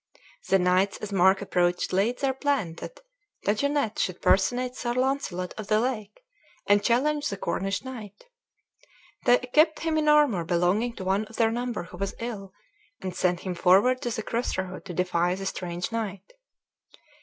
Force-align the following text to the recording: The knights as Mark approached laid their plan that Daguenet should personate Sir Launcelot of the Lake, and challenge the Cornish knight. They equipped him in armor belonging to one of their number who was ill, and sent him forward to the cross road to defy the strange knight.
The 0.49 0.57
knights 0.57 0.97
as 0.97 1.11
Mark 1.13 1.43
approached 1.43 1.93
laid 1.93 2.17
their 2.17 2.33
plan 2.33 2.73
that 2.77 3.01
Daguenet 3.45 3.99
should 3.99 4.19
personate 4.19 4.75
Sir 4.75 4.95
Launcelot 4.95 5.53
of 5.59 5.67
the 5.67 5.79
Lake, 5.79 6.21
and 6.65 6.83
challenge 6.83 7.29
the 7.29 7.37
Cornish 7.37 7.83
knight. 7.85 8.23
They 9.25 9.39
equipped 9.39 9.81
him 9.81 9.99
in 9.99 10.07
armor 10.07 10.43
belonging 10.43 10.95
to 10.95 11.03
one 11.05 11.25
of 11.25 11.35
their 11.35 11.51
number 11.51 11.83
who 11.83 11.97
was 11.97 12.15
ill, 12.17 12.51
and 12.99 13.15
sent 13.15 13.41
him 13.41 13.53
forward 13.53 14.01
to 14.01 14.09
the 14.09 14.23
cross 14.23 14.57
road 14.57 14.85
to 14.85 14.93
defy 14.95 15.35
the 15.35 15.45
strange 15.45 15.91
knight. 15.91 16.33